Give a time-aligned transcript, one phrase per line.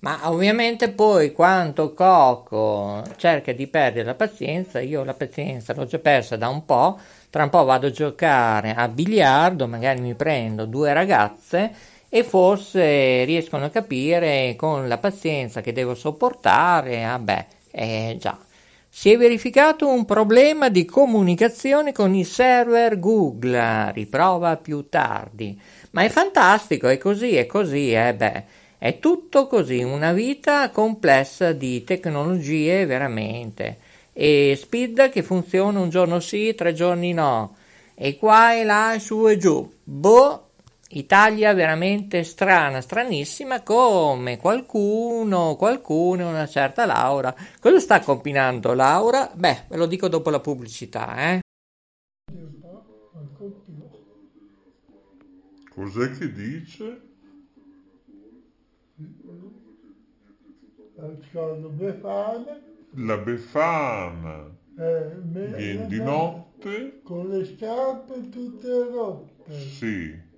[0.00, 6.00] Ma ovviamente poi quando Coco cerca di perdere la pazienza, io la pazienza l'ho già
[6.00, 6.98] persa da un po',
[7.30, 11.72] tra un po' vado a giocare a biliardo, magari mi prendo due ragazze
[12.08, 18.36] e forse riescono a capire con la pazienza che devo sopportare, vabbè, eh già.
[18.94, 25.58] Si è verificato un problema di comunicazione con i server Google, riprova più tardi.
[25.92, 28.44] Ma è fantastico, è così, è così, eh beh.
[28.76, 33.78] È tutto così, una vita complessa di tecnologie veramente.
[34.12, 37.56] E Speed che funziona un giorno sì, tre giorni no.
[37.94, 39.72] E qua e là, su e giù.
[39.82, 40.50] Boh,
[40.94, 47.34] Italia veramente strana, stranissima, come qualcuno, qualcuno, una certa Laura.
[47.60, 49.30] Cosa sta combinando Laura?
[49.34, 51.40] Beh, ve lo dico dopo la pubblicità, eh.
[55.70, 57.10] Cos'è che dice?
[61.82, 62.60] Befana?
[62.94, 67.00] La Befana Eh, me- viene di me- notte?
[67.02, 69.58] Con le scarpe tutte rotte.
[69.58, 70.30] Sì.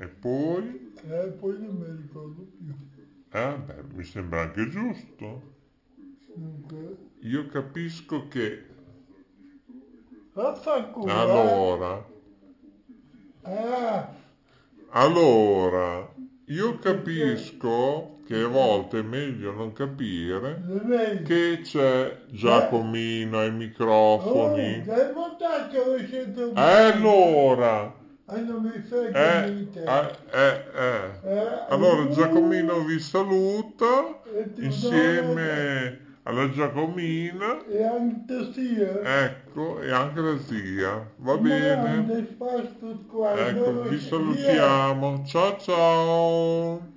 [0.00, 0.64] E poi?
[1.04, 2.74] E poi non mi ricordo più.
[3.32, 5.42] Eh, beh, mi sembra anche giusto.
[6.36, 6.96] Dunque,
[7.32, 8.66] Io capisco che
[10.34, 11.08] vaffanculo.
[11.08, 11.20] eh.
[11.20, 12.04] allora,
[13.44, 14.10] Ah,
[14.90, 16.06] allora,
[16.46, 24.82] io capisco che a volte è meglio non capire che c'è Giacomino ai Oh, microfoni.
[24.84, 26.60] dai montaggio E
[26.92, 27.94] allora,
[28.28, 31.10] Non mi frega eh, eh, eh, eh.
[31.24, 34.20] Eh, Allora uh, Giacomino vi saluta
[34.60, 39.24] insieme alla Giacomina, E anche sia.
[39.24, 41.10] ecco, e anche la zia.
[41.16, 42.06] Va Ma bene?
[43.34, 45.24] Ecco, vi salutiamo.
[45.24, 46.96] Ciao ciao.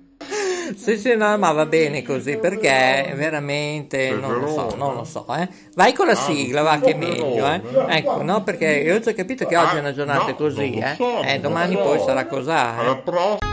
[0.76, 5.26] Sì, sì, no, ma va bene così perché veramente non lo so, non lo so,
[5.34, 5.48] eh.
[5.74, 7.60] Vai con la Ah, sigla, va che è meglio, eh.
[7.88, 10.96] Ecco, no, perché io ho già capito che oggi è una giornata Ah, così, eh.
[11.26, 13.02] Eh, domani poi sarà cos'ha, Alla eh.
[13.02, 13.50] prossima.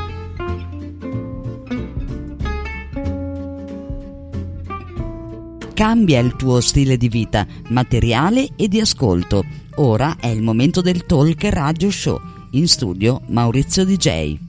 [5.73, 9.43] Cambia il tuo stile di vita, materiale e di ascolto.
[9.75, 12.19] Ora è il momento del Talk Radio Show.
[12.51, 14.48] In studio Maurizio DJ.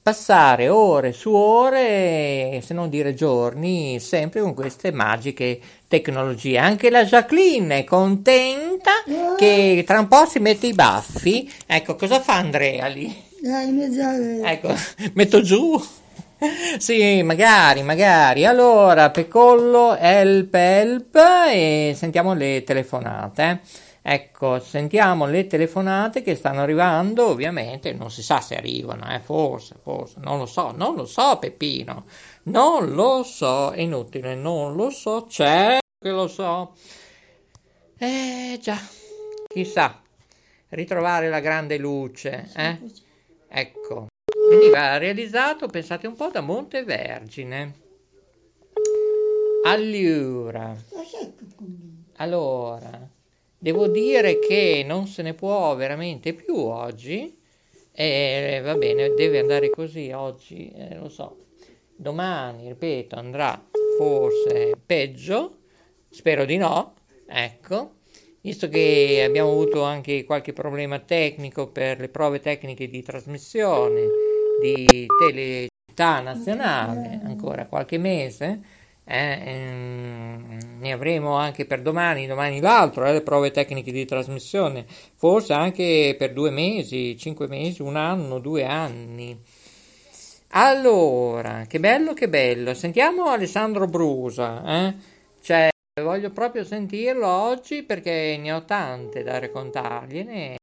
[0.01, 5.59] passare ore su ore, se non dire giorni, sempre con queste magiche
[5.95, 6.57] tecnologie.
[6.57, 8.91] Anche la Jacqueline è contenta
[9.37, 11.51] che tra un po' si mette i baffi.
[11.65, 13.23] Ecco, cosa fa Andrea lì?
[13.41, 14.41] Dai.
[14.43, 14.73] Ecco,
[15.13, 15.81] metto giù.
[16.77, 18.45] Sì, magari, magari.
[18.45, 21.15] Allora, Pecollo, help, help
[21.51, 23.61] e sentiamo le telefonate.
[24.07, 29.77] Ecco, sentiamo le telefonate che stanno arrivando, ovviamente non si sa se arrivano, eh, forse,
[29.81, 32.03] forse, non lo so, non lo so Peppino,
[32.43, 36.75] non lo so, è inutile, non lo so, c'è che lo so.
[37.97, 38.77] Eh già,
[39.47, 39.99] chissà,
[40.69, 42.77] ritrovare la grande luce, eh?
[43.47, 44.05] Ecco,
[44.51, 47.73] veniva realizzato, pensate un po', da Montevergine.
[49.63, 50.75] Allora,
[52.17, 53.09] allora,
[53.57, 57.35] devo dire che non se ne può veramente più oggi.
[57.97, 61.45] E va bene, deve andare così oggi, eh, lo so.
[61.95, 63.59] Domani, ripeto, andrà
[63.97, 65.63] forse peggio,
[66.15, 66.93] spero di no,
[67.27, 67.95] ecco.
[68.41, 74.01] Visto che abbiamo avuto anche qualche problema tecnico per le prove tecniche di trasmissione
[74.61, 78.61] di Telecittà Nazionale, ancora qualche mese,
[79.03, 84.85] eh, ehm, ne avremo anche per domani, domani l'altro, eh, le prove tecniche di trasmissione,
[85.15, 89.37] forse anche per due mesi, cinque mesi, un anno, due anni.
[90.49, 92.73] Allora, che bello, che bello.
[92.73, 94.93] Sentiamo Alessandro Brusa, eh?
[95.41, 95.69] Cioè,
[96.01, 100.57] voglio proprio sentirlo oggi perché ne ho tante da raccontargliene,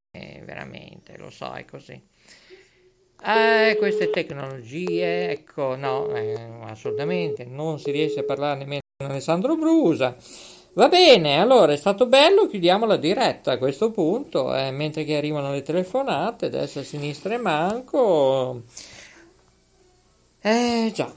[0.45, 1.99] veramente, lo so, è così.
[3.25, 6.35] Eh, queste tecnologie, ecco, no, eh,
[6.65, 10.15] assolutamente, non si riesce a parlare nemmeno con Alessandro Brusa.
[10.75, 15.17] Va bene, allora è stato bello, chiudiamo la diretta a questo punto, eh, mentre che
[15.17, 18.65] arrivano le telefonate, destra, sinistra e manco.
[20.43, 21.11] Eh già.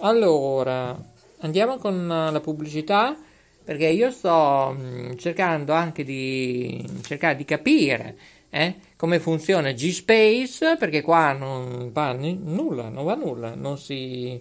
[0.00, 1.11] Allora,
[1.42, 3.16] andiamo con la pubblicità
[3.64, 8.16] perché io sto mh, cercando anche di cercare di capire
[8.50, 14.40] eh, come funziona G-Space perché qua non va nulla, non va nulla, non si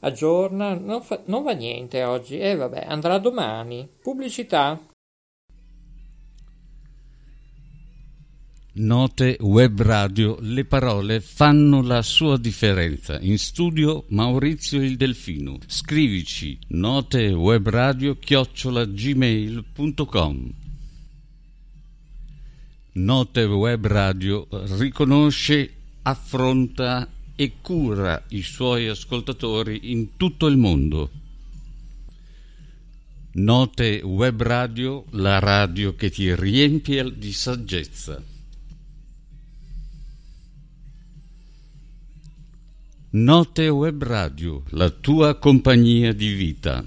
[0.00, 3.88] aggiorna, non, fa- non va niente oggi e eh, vabbè, andrà domani.
[4.00, 4.78] Pubblicità.
[8.74, 13.20] Note web radio, le parole fanno la sua differenza.
[13.20, 15.58] In studio Maurizio il Delfino.
[15.66, 18.16] Scrivici notewebradio
[22.94, 24.48] Note web radio
[24.78, 31.10] riconosce, affronta e cura i suoi ascoltatori in tutto il mondo.
[33.32, 38.31] Note web radio, la radio che ti riempie di saggezza.
[43.14, 46.82] Note Web Radio, la tua compagnia di vita.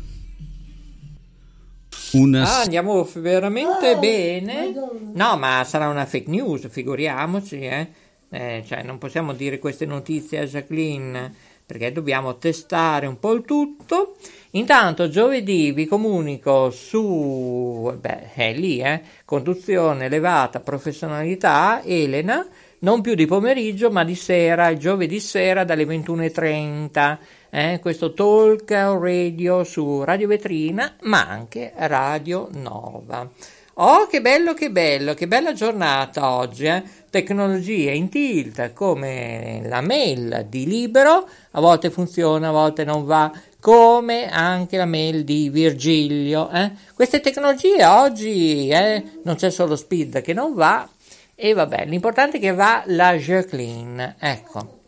[2.13, 2.43] Una...
[2.43, 4.73] Ah, andiamo veramente oh, bene.
[5.13, 7.87] No, ma sarà una fake news, figuriamoci, eh?
[8.29, 11.31] Eh, cioè, non possiamo dire queste notizie a Jacqueline
[11.63, 14.15] perché dobbiamo testare un po' il tutto.
[14.51, 22.43] Intanto giovedì vi comunico su, beh, è lì, eh, conduzione elevata, professionalità, Elena,
[22.79, 27.17] non più di pomeriggio ma di sera, giovedì sera dalle 21.30,
[27.49, 33.29] eh, questo talk radio su Radio Vetrina ma anche Radio Nova.
[33.77, 36.81] Oh, che bello, che bello, che bella giornata oggi, eh?
[37.09, 43.29] Tecnologie in tilt, come la mail di Libero, a volte funziona, a volte non va,
[43.59, 46.49] come anche la mail di Virgilio.
[46.51, 46.71] Eh?
[46.93, 50.87] Queste tecnologie oggi eh, non c'è solo Speed che non va,
[51.35, 54.83] e vabbè, l'importante è che va la Jacqueline, ecco.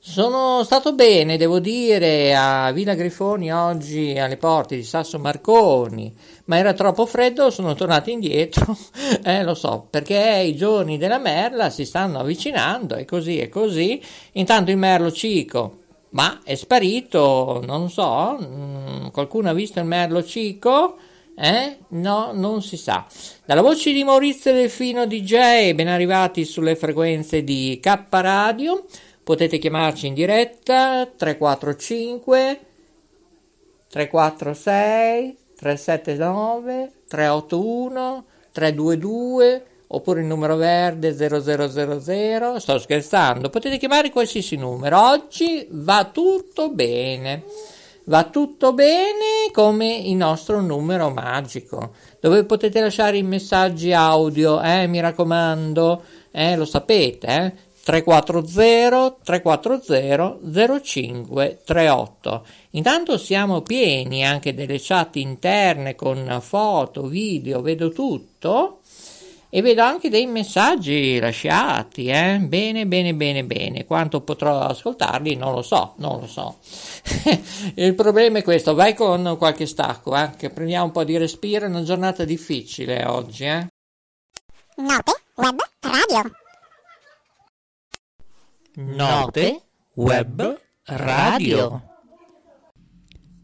[0.00, 6.12] Sono stato bene, devo dire, a Villa Grifoni oggi alle porte di Sasso Marconi,
[6.46, 8.76] ma era troppo freddo, sono tornato indietro,
[9.22, 14.02] eh, lo so, perché i giorni della merla si stanno avvicinando e così e così.
[14.32, 15.78] Intanto il merlo cico,
[16.10, 20.96] ma è sparito, non so, mm, qualcuno ha visto il merlo cico?
[21.40, 21.76] Eh?
[21.90, 23.06] No, non si sa.
[23.44, 28.84] Dalla voce di Maurizio Delfino DJ, ben arrivati sulle frequenze di K Radio.
[29.22, 32.60] Potete chiamarci in diretta 345
[33.88, 42.58] 346 379 381 322 oppure il numero verde 0000.
[42.58, 45.00] Sto scherzando, potete chiamare qualsiasi numero.
[45.10, 47.44] Oggi va tutto bene.
[48.08, 54.86] Va tutto bene come il nostro numero magico, dove potete lasciare i messaggi audio, eh,
[54.86, 57.52] mi raccomando, eh, lo sapete, eh,
[57.84, 62.46] 340 340 0538.
[62.70, 68.77] Intanto siamo pieni anche delle chat interne con foto, video, vedo tutto
[69.50, 72.38] e vedo anche dei messaggi lasciati, eh?
[72.38, 73.84] Bene, bene, bene, bene.
[73.86, 76.58] Quanto potrò ascoltarli non lo so, non lo so.
[77.76, 80.32] Il problema è questo, vai con qualche stacco, eh?
[80.36, 83.66] Che prendiamo un po' di respiro, è una giornata difficile oggi, eh?
[84.76, 86.30] Note Web Radio.
[88.74, 89.62] Note
[89.94, 91.82] Web Radio.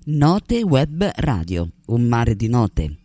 [0.06, 3.03] Note Web Radio, un mare di note.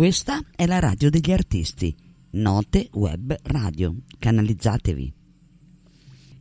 [0.00, 1.94] Questa è la radio degli artisti,
[2.30, 5.12] Note Web Radio, canalizzatevi.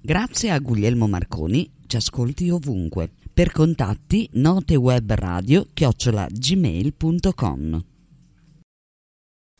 [0.01, 3.09] Grazie a Guglielmo Marconi, ci ascolti ovunque.
[3.33, 7.83] Per contatti notewebradio chiocciola gmail.com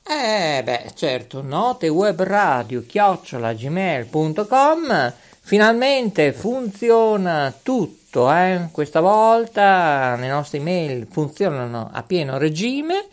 [0.08, 8.70] eh beh, certo, note web radio chiocciola gmail.com finalmente funziona tutto, eh?
[8.72, 13.06] questa volta le nostre email funzionano a pieno regime.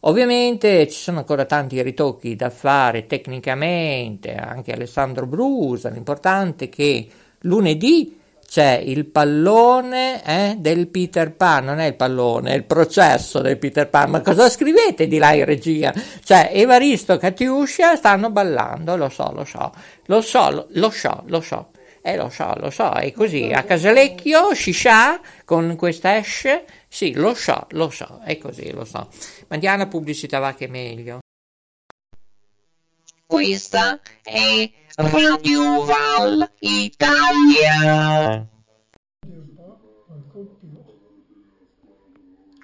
[0.00, 7.08] Ovviamente ci sono ancora tanti ritocchi da fare tecnicamente, anche Alessandro Brusa, l'importante è che
[7.40, 13.40] lunedì c'è il pallone eh, del Peter Pan, non è il pallone, è il processo
[13.40, 14.10] del Peter Pan.
[14.10, 15.92] Ma cosa scrivete di là in regia?
[16.22, 19.72] Cioè, Evaristo e Katiuscia stanno ballando, lo so, lo so,
[20.06, 21.70] lo so, lo, lo so, lo so.
[22.00, 23.50] Eh, lo so, lo so, è così.
[23.52, 26.64] A Casalecchio, Shisha, con questa esce,
[26.96, 29.10] sì, lo so, lo so, è così, lo so.
[29.48, 31.18] Mandiamo la pubblicità, va che è meglio.
[33.26, 38.48] Questa è Radio Val Italia.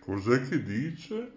[0.00, 1.32] Cos'è che dice?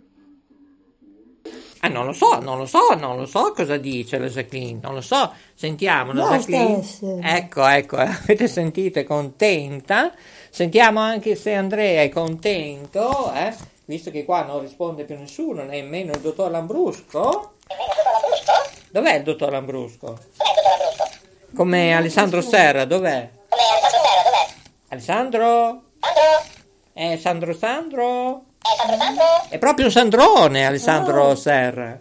[1.80, 4.94] Ah, non lo so, non lo so, non lo so cosa dice la Jacqueline, non
[4.94, 5.34] lo so.
[5.54, 6.82] Sentiamo la Jacqueline.
[7.22, 10.14] Ecco, ecco, avete sentito, è contenta.
[10.56, 13.54] Sentiamo anche se Andrea è contento, eh?
[13.84, 17.56] Visto che qua non risponde più nessuno, nemmeno il dottor Lambrusco.
[18.90, 20.18] Dov'è il dottor Lambrusco?
[21.54, 23.30] Come Alessandro Serra, dov'è?
[24.88, 25.82] Alessandro?
[26.94, 28.44] Eh, Sandro Sandro?
[29.50, 32.00] È proprio un Sandrone, Alessandro Serra.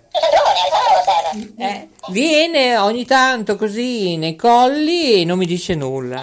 [1.58, 6.22] Eh, viene ogni tanto così nei colli e non mi dice nulla.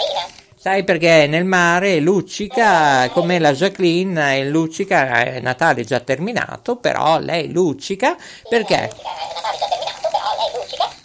[0.61, 7.51] Sai perché nel mare luccica, come la Jacqueline, luccica, è Natale già terminato, però lei
[7.51, 8.15] luccica
[8.47, 8.91] perché?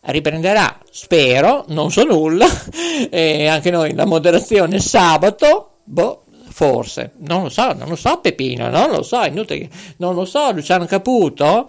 [0.00, 2.46] riprenderà, spero, non so nulla,
[3.10, 8.70] e anche noi la moderazione sabato, boh, forse, non lo so, non lo so Peppino,
[8.70, 9.68] non lo so, inutile,
[9.98, 11.68] non lo so, Luciano Caputo,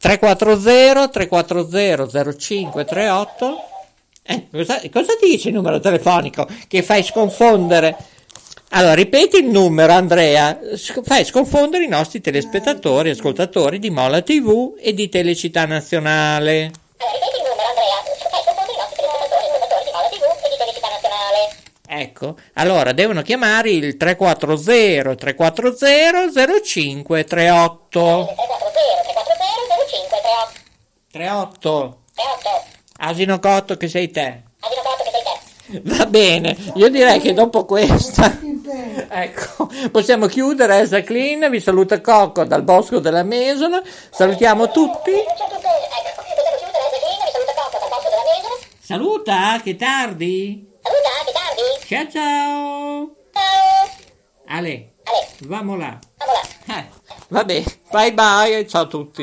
[0.00, 2.06] 340 340
[2.38, 3.64] 0538,
[4.22, 7.96] eh, cosa, cosa dice il numero telefonico che fai sconfondere?
[8.70, 10.58] Allora, ripeti il numero, Andrea,
[11.02, 16.70] fai sconfondere i nostri telespettatori, ascoltatori di Mola TV e di Telecittà Nazionale.
[21.90, 28.28] Ecco, allora devono chiamare il 340 340 0538.
[31.10, 32.02] 38.
[32.98, 34.42] Asino cotto che sei te.
[35.82, 38.38] Va bene, io direi che dopo questa
[39.08, 40.86] ecco, possiamo chiudere.
[40.86, 43.82] Jacqueline vi saluta Cocco dal bosco della Mesola.
[44.10, 45.12] Salutiamo tutti.
[48.80, 50.66] Saluta, che tardi.
[51.86, 53.10] Ciao ciao.
[54.46, 54.94] Ale,
[55.40, 55.98] vamo là.
[56.66, 56.86] Eh,
[57.28, 59.22] vabbè, bye bye, ciao a tutti.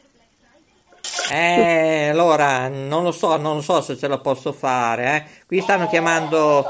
[1.33, 5.45] Eh, allora, non lo so, non lo so se ce la posso fare, eh.
[5.45, 6.65] Qui stanno chiamando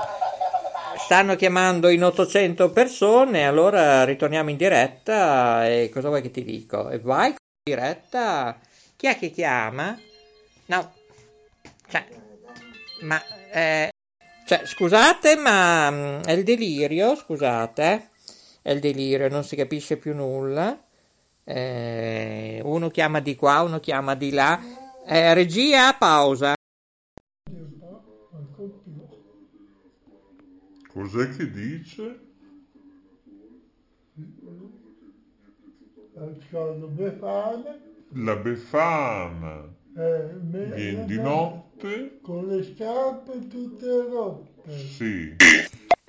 [0.98, 6.90] stanno chiamando in 800 persone, allora ritorniamo in diretta e cosa vuoi che ti dico?
[6.90, 8.58] E vai in diretta,
[8.96, 10.00] chi è che chiama?
[10.68, 10.94] No,
[11.90, 12.06] cioè,
[13.02, 13.90] ma, eh,
[14.46, 18.10] cioè, scusate, ma mm, è il delirio, scusate,
[18.62, 20.78] è il delirio, non si capisce più nulla.
[21.44, 24.60] Eh, uno chiama di qua, uno chiama di là.
[25.06, 26.54] Eh, regia, pausa.
[30.88, 32.20] Cos'è che dice?
[38.14, 42.20] La Befana eh, viene di notte?
[42.22, 44.78] con le scarpe tutte rotte.
[44.78, 45.36] Sì.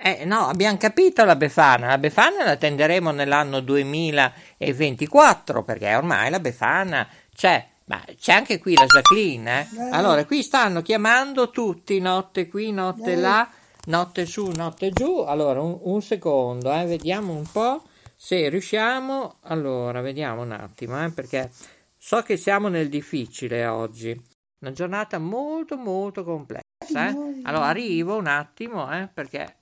[0.05, 1.87] Eh, no, abbiamo capito la Befana.
[1.87, 7.65] La Befana la tenderemo nell'anno 2024 perché ormai la Befana c'è.
[7.85, 9.67] Ma c'è anche qui la Jacqueline, eh?
[9.91, 13.47] Allora, qui stanno chiamando tutti, notte qui, notte là,
[13.85, 15.19] notte su, notte giù.
[15.19, 17.83] Allora, un, un secondo, eh, vediamo un po'
[18.13, 19.35] se riusciamo.
[19.43, 21.49] Allora, vediamo un attimo, eh, perché
[21.97, 24.21] so che siamo nel difficile oggi.
[24.59, 26.61] Una giornata molto, molto complessa.
[27.09, 27.39] eh.
[27.43, 29.55] Allora, arrivo un attimo, eh, perché...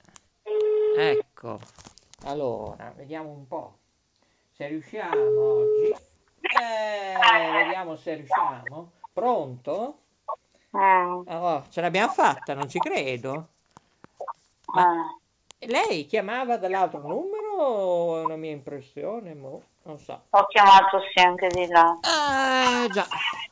[0.96, 1.58] Ecco.
[2.24, 3.78] Allora, vediamo un po'
[4.52, 5.90] se riusciamo oggi.
[5.90, 8.92] Eh, vediamo se riusciamo.
[9.12, 9.98] Pronto?
[10.72, 13.48] Oh, ce l'abbiamo fatta, non ci credo.
[14.74, 15.16] Ma
[15.58, 19.34] lei chiamava dall'altro numero o è una mia impressione?
[19.34, 19.62] Mo?
[19.84, 20.26] Non so.
[20.30, 21.98] Ho chiamato sì anche di là.
[22.02, 23.04] Ah, già,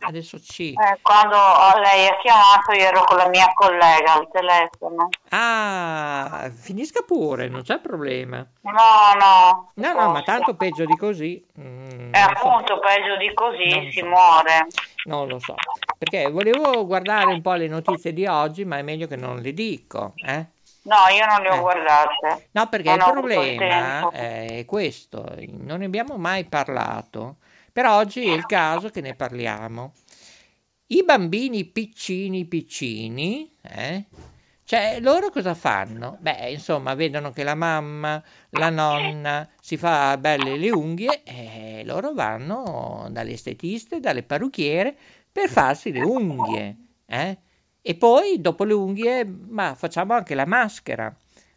[0.07, 0.71] adesso ci.
[0.73, 1.37] Eh, quando
[1.83, 5.09] lei ha chiamato io ero con la mia collega al telefono.
[5.31, 8.47] Ah, finisca pure, non c'è problema.
[8.61, 8.73] No,
[9.19, 9.71] no.
[9.75, 11.45] No, no, ma tanto peggio di così.
[11.59, 12.47] mm, E non so.
[12.49, 14.07] appunto peggio di così Non si so.
[14.07, 14.67] muore.
[15.07, 15.55] Non lo so,
[15.99, 19.53] perché volevo guardare un po' le notizie di oggi, ma è meglio che non le
[19.55, 20.47] dico, eh?
[20.83, 21.61] No, io non le ho Eh.
[21.61, 22.49] guardate.
[22.53, 27.37] No, perché Non il problema è questo, non ne abbiamo mai parlato,
[27.73, 29.93] però oggi è il caso che ne parliamo.
[30.89, 34.05] I bambini piccini piccini, eh?
[34.65, 36.17] Cioè, loro cosa fanno?
[36.21, 42.13] Beh, insomma, vedono che la mamma, la nonna si fa belle le unghie e loro
[42.15, 44.97] vanno dalle estetiste, dalle parrucchiere
[45.31, 47.39] per farsi le unghie, eh?
[47.83, 51.13] E poi, dopo le unghie, ma facciamo anche la maschera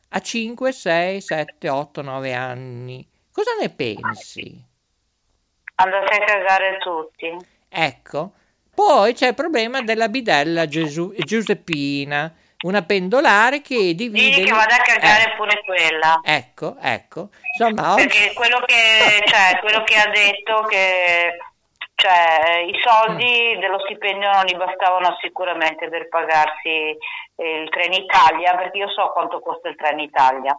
[0.09, 3.05] a 5, 6, 7, 8, 9 anni.
[3.31, 4.63] Cosa ne pensi?
[5.75, 7.35] Andate a cagare tutti.
[7.67, 8.33] Ecco.
[8.73, 12.33] Poi c'è il problema della bidella Gesù- Giuseppina,
[12.63, 14.35] una pendolare che divide...
[14.35, 16.21] Digli che vada a cagare pure quella.
[16.23, 17.29] Eh, ecco, ecco.
[17.57, 18.07] Insomma, oggi...
[18.07, 21.37] Perché quello che, cioè, quello che ha detto che
[21.95, 26.97] cioè, i soldi dello stipendio non gli bastavano sicuramente per pagarsi
[27.35, 30.57] il Trenitalia, perché io so quanto costa il Trenitalia.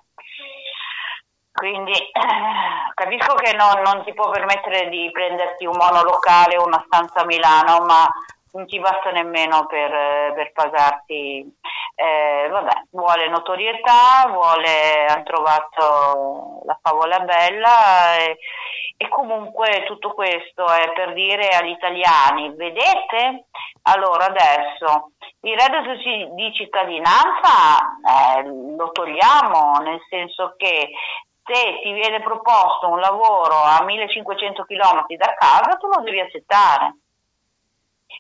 [1.53, 2.11] Quindi eh,
[2.95, 7.25] capisco che non, non ti può permettere di prenderti un monolocale o una stanza a
[7.25, 8.09] Milano, ma
[8.55, 11.47] non ti basta nemmeno per, per pagarti.
[11.97, 18.39] eh, vabbè, vuole notorietà, vuole, hanno trovato la favola bella e,
[18.97, 23.47] e comunque tutto questo è per dire agli italiani, vedete?
[23.83, 30.91] Allora adesso il reddito di cittadinanza eh, lo togliamo, nel senso che
[31.45, 36.95] se ti viene proposto un lavoro a 1500 km da casa, tu lo devi accettare.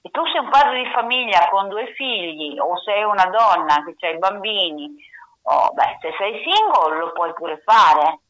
[0.02, 4.06] E tu sei un padre di famiglia con due figli o sei una donna che
[4.06, 4.94] ha i bambini,
[5.42, 8.20] o, beh, se sei single lo puoi pure fare,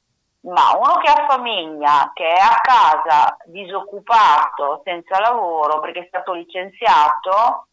[0.43, 6.33] ma uno che ha famiglia, che è a casa disoccupato, senza lavoro perché è stato
[6.33, 7.69] licenziato,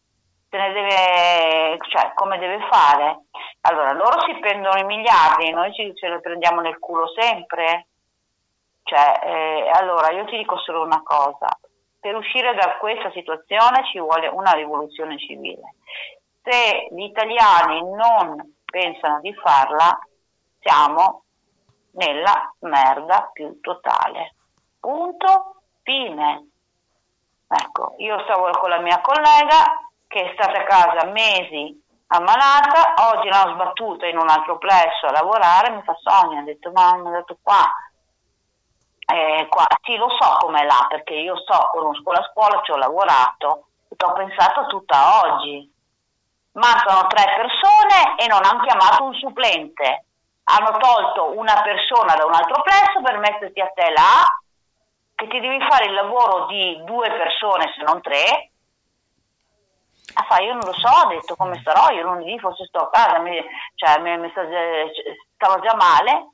[0.48, 3.24] se ne deve, cioè, come deve fare?
[3.62, 7.88] Allora, loro si prendono i miliardi, noi ci, ce li prendiamo nel culo sempre.
[8.84, 11.46] Cioè, eh, allora, io ti dico solo una cosa,
[12.02, 15.76] per uscire da questa situazione ci vuole una rivoluzione civile.
[16.42, 19.96] Se gli italiani non pensano di farla,
[20.58, 21.22] siamo
[21.92, 24.34] nella merda più totale.
[24.80, 26.48] Punto, fine.
[27.46, 33.28] Ecco, io stavo con la mia collega che è stata a casa mesi ammalata, oggi
[33.28, 37.06] l'hanno sbattuta in un altro plesso a lavorare, mi fa Sonia, ha detto ma mi
[37.06, 37.62] ha dato qua,
[39.12, 42.76] eh, qua, sì lo so com'è là, perché io so, conosco la scuola, ci ho
[42.76, 45.70] lavorato, e ho pensato tutta oggi.
[46.52, 50.04] Mancano tre persone e non hanno chiamato un supplente.
[50.44, 54.26] Hanno tolto una persona da un altro plesso per metterti a te là,
[55.14, 58.50] che ti devi fare il lavoro di due persone se non tre.
[60.14, 62.90] Ah, fa, io non lo so, ho detto come starò, io lunedì forse sto a
[62.90, 63.40] casa, mi,
[63.76, 64.92] cioè, mi, mi sta eh,
[65.34, 66.32] stava già male,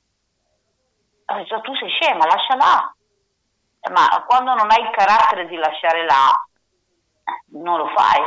[1.31, 2.95] ho detto tu sei scema, lasciala.
[3.93, 6.33] Ma quando non hai il carattere di lasciare là,
[7.53, 8.21] non lo fai.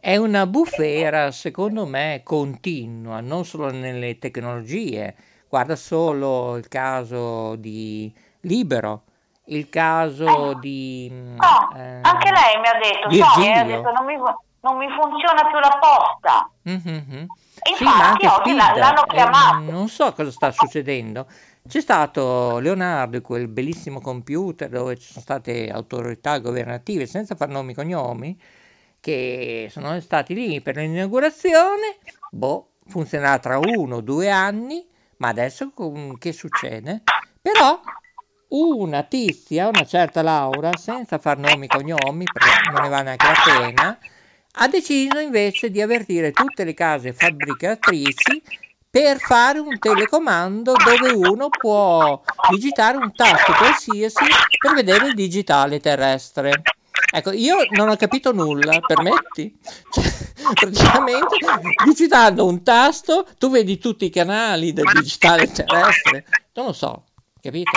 [0.00, 5.14] È una bufera, secondo me, continua, non solo nelle tecnologie.
[5.48, 9.04] Guarda solo il caso di Libero,
[9.46, 11.08] il caso di...
[11.10, 13.32] mm, No, eh, anche lei mi ha detto, Virgilio.
[13.32, 14.16] Sonia, ha detto, non mi,
[14.60, 16.50] non mi funziona più la posta.
[16.62, 17.26] Mhm.
[17.62, 19.70] E Sì, ma infatti anche Spida, l'hanno eh, chiamato.
[19.70, 21.26] non so cosa sta succedendo.
[21.66, 27.72] C'è stato Leonardo, quel bellissimo computer dove ci sono state autorità governative, senza far nomi
[27.72, 28.38] e cognomi,
[29.00, 31.96] che sono stati lì per l'inaugurazione.
[32.30, 35.72] Boh, funzionerà tra uno o due anni, ma adesso
[36.18, 37.02] che succede?
[37.40, 37.80] Però
[38.48, 43.26] una tizia, una certa Laura, senza far nomi e cognomi, perché non ne va neanche
[43.26, 43.98] la pena,
[44.56, 48.42] ha deciso invece di avvertire tutte le case fabbricatrici
[48.94, 54.24] per fare un telecomando dove uno può digitare un tasto qualsiasi
[54.56, 56.62] per vedere il digitale terrestre.
[57.12, 59.58] Ecco, io non ho capito nulla, permetti?
[59.90, 60.04] Cioè,
[60.54, 61.34] praticamente
[61.84, 66.24] digitando un tasto tu vedi tutti i canali del digitale terrestre.
[66.52, 67.06] Non lo so,
[67.40, 67.76] capito?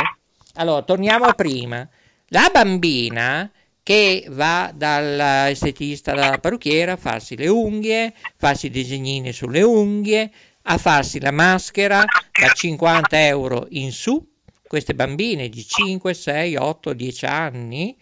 [0.57, 1.87] Allora, torniamo a prima.
[2.27, 3.49] La bambina
[3.81, 10.29] che va dall'estetista, dalla parrucchiera a farsi le unghie, farsi i disegnini sulle unghie,
[10.69, 14.21] a farsi la maschera da 50 euro in su,
[14.67, 17.97] queste bambine di 5, 6, 8, 10 anni.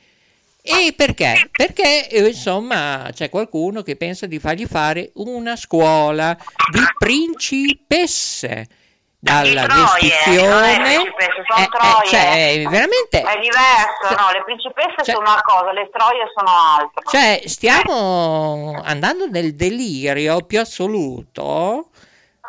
[0.68, 1.48] E perché?
[1.52, 6.36] Perché eh, insomma c'è qualcuno che pensa di fargli fare una scuola
[6.72, 8.68] di principesse
[9.20, 10.96] dalla troie, vestizione.
[10.96, 12.08] Eh, eh, troie.
[12.08, 14.32] cioè, veramente È diverso, no?
[14.32, 17.12] Le principesse Cioè- sono una cosa, le troie sono altra.
[17.12, 21.90] Cioè, stiamo andando nel delirio più assoluto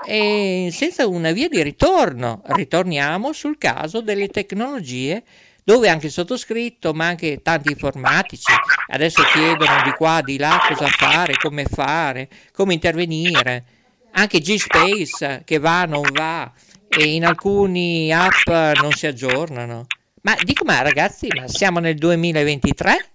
[0.04, 2.42] e senza una via di ritorno.
[2.44, 5.22] Ritorniamo sul caso delle tecnologie
[5.62, 8.52] dove anche il sottoscritto, ma anche tanti informatici,
[8.88, 13.64] adesso chiedono di qua, di là cosa fare, come fare, come intervenire.
[14.12, 16.50] Anche G-Space che va, non va,
[16.88, 18.46] e in alcuni app
[18.80, 19.86] non si aggiornano.
[20.22, 23.08] Ma dico, ma ragazzi, ma siamo nel 2023?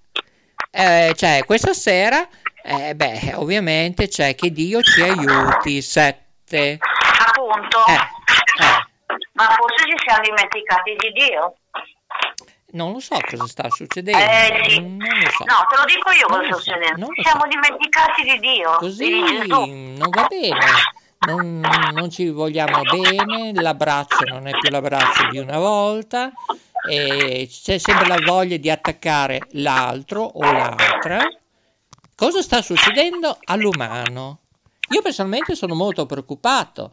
[0.71, 2.27] Eh, cioè, questa sera,
[2.63, 5.81] eh, beh, ovviamente c'è che Dio ci aiuti,
[6.51, 6.79] sette.
[7.27, 7.85] Appunto.
[7.87, 7.99] Eh,
[9.33, 11.55] Ma forse ci siamo dimenticati di Dio.
[12.73, 14.17] Non lo so cosa sta succedendo.
[14.17, 14.75] Eh sì.
[14.75, 15.43] So.
[15.45, 17.07] No, te lo dico io Non cosa sta succedendo.
[17.13, 17.47] Ci siamo so.
[17.47, 18.75] dimenticati di Dio.
[18.77, 20.65] Così di non va bene.
[21.23, 21.59] Non,
[21.93, 26.31] non ci vogliamo bene, l'abbraccio non è più l'abbraccio di una volta,
[26.83, 31.19] c'è sempre la voglia di attaccare l'altro o l'altra.
[32.15, 34.40] Cosa sta succedendo all'umano?
[34.91, 36.91] Io personalmente sono molto preoccupato,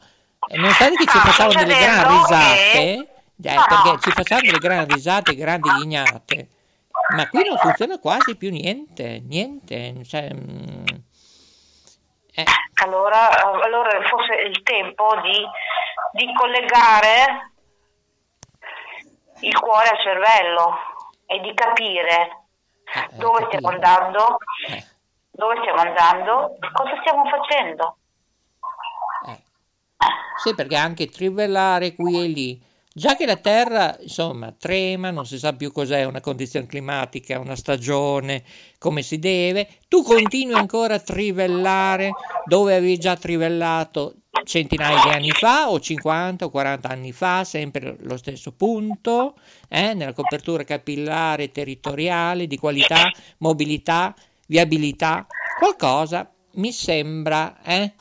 [0.49, 4.87] e nonostante che ci facciamo delle gran succedendo risate, eh, perché ci facciamo delle gran
[4.87, 6.49] risate, grandi ghignate,
[7.17, 10.85] ma qui non funziona quasi più niente, niente, cioè, mm,
[12.35, 12.45] eh,
[12.83, 15.45] Allora, eh, allora forse è il tempo di,
[16.13, 17.53] di collegare
[19.41, 20.77] il cuore al cervello
[21.27, 22.45] e di capire
[22.95, 23.47] eh, dove capito.
[23.49, 24.85] stiamo andando, Eh,
[25.38, 27.96] dove stiamo andando, cosa stiamo facendo.
[29.29, 29.38] eh.
[30.42, 32.61] Sì, perché anche trivellare qui e lì,
[32.92, 37.55] già che la Terra, insomma, trema, non si sa più cos'è una condizione climatica, una
[37.55, 38.42] stagione,
[38.79, 42.11] come si deve, tu continui ancora a trivellare
[42.44, 47.96] dove avevi già trivellato centinaia di anni fa o 50 o 40 anni fa, sempre
[48.01, 49.37] lo stesso punto,
[49.68, 54.14] eh, nella copertura capillare territoriale di qualità, mobilità,
[54.49, 55.27] viabilità,
[55.59, 57.93] qualcosa mi sembra eh,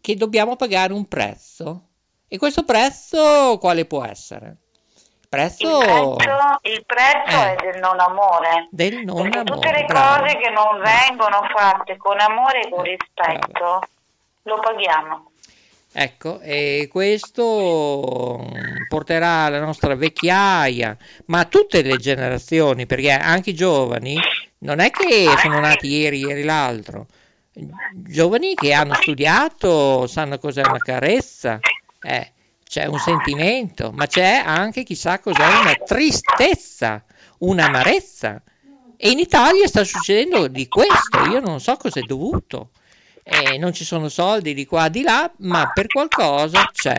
[0.00, 1.82] che dobbiamo pagare un prezzo.
[2.28, 4.56] E questo prezzo quale può essere?
[5.22, 6.16] Il Prezzo prezzo,
[6.62, 7.54] il prezzo Eh.
[7.56, 8.68] è del non amore.
[8.70, 9.80] del non Perché tutte amore.
[9.80, 10.22] le bravo.
[10.22, 13.80] cose che non vengono fatte con amore e con rispetto
[14.42, 15.30] lo paghiamo.
[15.96, 23.50] Ecco, e questo mm, porterà la nostra vecchiaia, ma a tutte le generazioni, perché anche
[23.50, 24.16] i giovani
[24.64, 27.06] non è che sono nati ieri, ieri l'altro.
[27.92, 31.60] Giovani che hanno studiato, sanno cos'è una carezza,
[32.00, 32.32] eh,
[32.66, 37.04] c'è un sentimento, ma c'è anche chissà cos'è una tristezza,
[37.38, 38.42] un'amarezza.
[38.96, 42.70] E in Italia sta succedendo di questo, io non so cosa è dovuto.
[43.22, 46.98] Eh, non ci sono soldi di qua di là, ma per qualcosa c'è.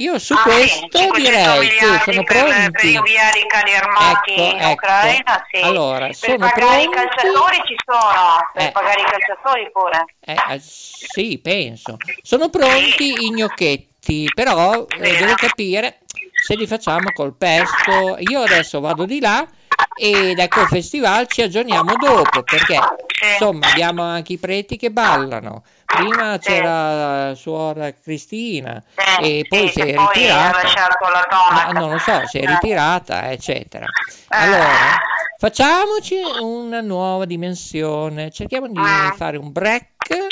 [0.00, 2.94] Io su Ah, sì, questo 500 direi che sono per, per pronti.
[2.94, 4.70] inviare i carri armati Ecco, in ecco.
[4.72, 5.60] Ucraina, sì.
[5.60, 6.90] Allora, per sono pagare i pronti.
[7.10, 8.70] calciatori ci sono, per Eh.
[8.70, 10.04] pagare i calciatori pure.
[10.20, 11.96] Eh, eh, sì, penso.
[12.22, 14.30] Sono pronti i gnocchetti.
[14.34, 15.98] però eh, devo capire
[16.32, 18.16] se li facciamo col pesto.
[18.20, 19.46] Io adesso vado di là
[20.00, 22.78] e da quel festival ci aggiorniamo dopo perché
[23.32, 25.64] insomma abbiamo anche i preti che ballano.
[25.88, 28.82] Prima c'era suora Cristina
[29.22, 30.62] e poi si è poi ritirata.
[30.62, 31.72] Ma tonaca.
[31.72, 33.86] non lo so, si è ritirata, eccetera.
[34.28, 34.68] Allora,
[35.38, 38.78] facciamoci una nuova dimensione, cerchiamo di
[39.16, 40.26] fare un break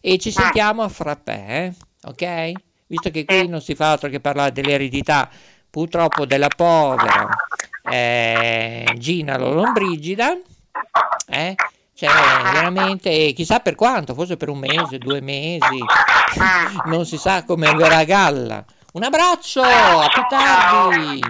[0.00, 1.74] e ci sentiamo a frappè, eh?
[2.04, 2.52] ok?
[2.86, 5.28] Visto che qui non si fa altro che parlare dell'eredità,
[5.68, 7.28] purtroppo della povera
[7.82, 10.34] eh, Gina Lollobrigida,
[11.28, 11.54] eh?
[11.94, 12.08] Cioè,
[12.52, 15.78] veramente, chissà per quanto, forse per un mese, due mesi,
[16.86, 18.64] non si sa come verrà a galla.
[18.94, 21.20] Un abbraccio, a più tardi.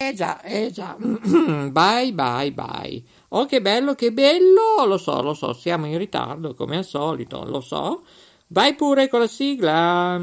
[0.00, 0.96] Eh già, eh già.
[0.98, 3.02] bye, bye, bye.
[3.30, 4.84] Oh, che bello, che bello.
[4.86, 8.04] Lo so, lo so, siamo in ritardo come al solito, lo so.
[8.48, 10.20] Vai pure con la sigla.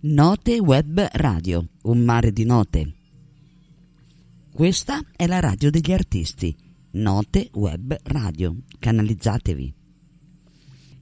[0.00, 2.92] Note Web Radio, un mare di note.
[4.52, 6.71] Questa è la radio degli artisti.
[6.94, 8.54] Note Web Radio.
[8.78, 9.74] Canalizzatevi.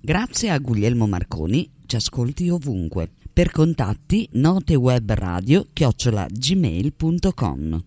[0.01, 3.11] Grazie a Guglielmo Marconi, ci ascolti ovunque.
[3.33, 7.85] Per contatti notewebradio chiocciola gmail.com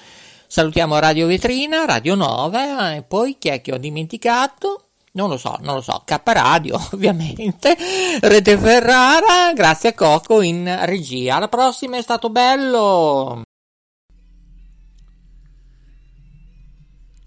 [0.52, 4.90] Salutiamo Radio Vetrina, Radio 9 e poi chi è che ho dimenticato?
[5.14, 7.74] Non lo so, non lo so, K Radio ovviamente,
[8.20, 11.38] Rete Ferrara, grazie a Coco in regia.
[11.38, 13.44] Alla prossima, è stato bello!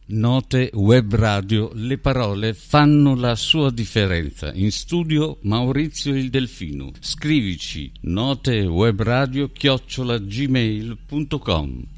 [0.09, 4.53] Note Web Radio, le parole fanno la sua differenza.
[4.53, 6.91] In studio Maurizio il Delfino.
[7.01, 11.94] Scrivici notewebradio chiocciola gmail.com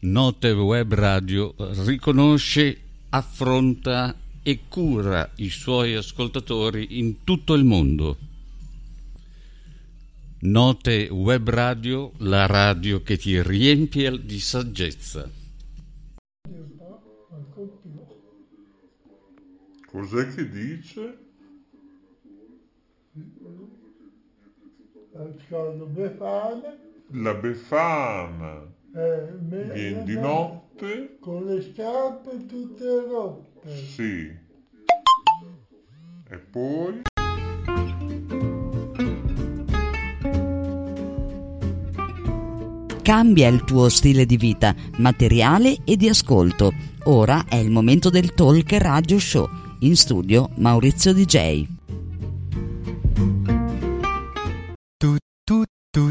[0.00, 8.16] Note Web Radio riconosce, affronta e cura i suoi ascoltatori in tutto il mondo.
[10.42, 15.28] Note Web Radio, la radio che ti riempie di saggezza.
[19.84, 21.18] Cos'è che dice?
[25.12, 26.78] Ascolto Befana,
[27.10, 29.32] La Befana eh,
[29.72, 31.18] Vieni di notte.
[31.20, 33.76] Con le scarpe tutte rotte.
[33.76, 34.30] Sì.
[36.30, 37.02] E poi...
[43.02, 46.72] Cambia il tuo stile di vita, materiale e di ascolto.
[47.04, 49.48] Ora è il momento del Talk Radio Show.
[49.80, 51.66] In studio Maurizio DJ.
[54.98, 56.10] Tu, tu, tu,